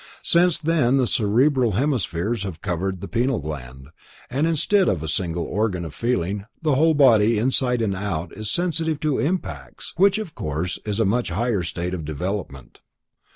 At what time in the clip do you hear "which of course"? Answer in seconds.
9.97-10.79